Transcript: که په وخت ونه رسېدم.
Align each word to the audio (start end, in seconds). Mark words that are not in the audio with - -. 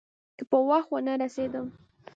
که 0.37 0.43
په 0.51 0.57
وخت 0.69 0.89
ونه 0.91 1.13
رسېدم. 1.23 1.67